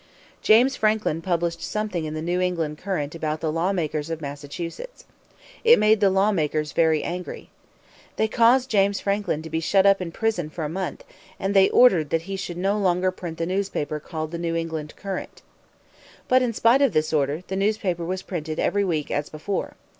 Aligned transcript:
James 0.41 0.75
Franklin 0.75 1.21
published 1.21 1.61
something 1.61 2.05
in 2.05 2.15
the 2.15 2.23
New 2.23 2.41
England 2.41 2.79
Courant 2.79 3.13
about 3.13 3.39
the 3.39 3.51
lawmakers 3.51 4.09
of 4.09 4.19
Massachusetts. 4.19 5.05
It 5.63 5.77
made 5.77 5.99
the 5.99 6.09
lawmakers 6.09 6.71
very 6.71 7.03
angry. 7.03 7.51
They 8.15 8.27
caused 8.27 8.71
James 8.71 8.99
Franklin 8.99 9.43
to 9.43 9.49
be 9.51 9.59
shut 9.59 9.85
up 9.85 10.01
in 10.01 10.11
prison 10.11 10.49
for 10.49 10.63
a 10.63 10.69
month, 10.69 11.03
and 11.39 11.53
they 11.55 11.69
ordered 11.69 12.09
that 12.09 12.23
he 12.23 12.35
should 12.35 12.57
no 12.57 12.79
longer 12.79 13.11
print 13.11 13.37
the 13.37 13.45
newspaper 13.45 13.99
called 13.99 14.31
the 14.31 14.39
New 14.39 14.55
England 14.55 14.95
Courant. 14.95 15.43
But, 16.27 16.41
in 16.41 16.53
spite 16.53 16.81
of 16.81 16.93
this 16.93 17.13
order, 17.13 17.43
the 17.47 17.55
newspaper 17.55 18.03
was 18.03 18.23
printed 18.23 18.57
every 18.57 18.83
week 18.83 19.11
as 19.11 19.29
before. 19.29 19.75